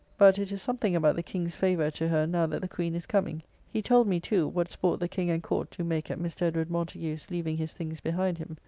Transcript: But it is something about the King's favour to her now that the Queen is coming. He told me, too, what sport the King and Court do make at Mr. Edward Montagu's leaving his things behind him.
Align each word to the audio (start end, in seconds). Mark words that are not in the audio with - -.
But 0.17 0.39
it 0.39 0.51
is 0.51 0.63
something 0.63 0.95
about 0.95 1.15
the 1.15 1.21
King's 1.21 1.53
favour 1.53 1.91
to 1.91 2.07
her 2.07 2.25
now 2.25 2.47
that 2.47 2.63
the 2.63 2.67
Queen 2.67 2.95
is 2.95 3.05
coming. 3.05 3.43
He 3.71 3.83
told 3.83 4.07
me, 4.07 4.19
too, 4.19 4.47
what 4.47 4.71
sport 4.71 4.99
the 4.99 5.07
King 5.07 5.29
and 5.29 5.43
Court 5.43 5.69
do 5.69 5.83
make 5.83 6.09
at 6.09 6.17
Mr. 6.17 6.41
Edward 6.41 6.71
Montagu's 6.71 7.29
leaving 7.29 7.57
his 7.57 7.73
things 7.73 7.99
behind 7.99 8.39
him. 8.39 8.57